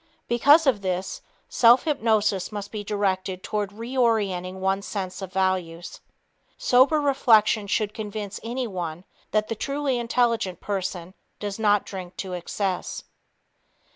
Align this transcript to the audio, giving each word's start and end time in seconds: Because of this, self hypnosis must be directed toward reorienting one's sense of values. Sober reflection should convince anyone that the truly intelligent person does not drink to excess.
Because 0.27 0.65
of 0.65 0.81
this, 0.81 1.21
self 1.47 1.83
hypnosis 1.83 2.51
must 2.51 2.71
be 2.71 2.83
directed 2.83 3.43
toward 3.43 3.69
reorienting 3.69 4.55
one's 4.55 4.87
sense 4.87 5.21
of 5.21 5.31
values. 5.31 5.99
Sober 6.57 6.99
reflection 6.99 7.67
should 7.67 7.93
convince 7.93 8.39
anyone 8.43 9.03
that 9.29 9.47
the 9.47 9.53
truly 9.55 9.99
intelligent 9.99 10.59
person 10.59 11.13
does 11.39 11.59
not 11.59 11.85
drink 11.85 12.17
to 12.17 12.33
excess. 12.33 13.03